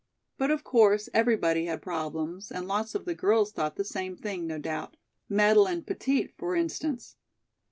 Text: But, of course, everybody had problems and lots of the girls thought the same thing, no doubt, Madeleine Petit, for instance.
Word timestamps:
But, 0.39 0.49
of 0.49 0.63
course, 0.63 1.09
everybody 1.13 1.65
had 1.65 1.83
problems 1.83 2.51
and 2.51 2.67
lots 2.67 2.95
of 2.95 3.05
the 3.05 3.13
girls 3.13 3.51
thought 3.51 3.75
the 3.75 3.83
same 3.83 4.17
thing, 4.17 4.47
no 4.47 4.57
doubt, 4.57 4.97
Madeleine 5.29 5.83
Petit, 5.83 6.33
for 6.39 6.55
instance. 6.55 7.17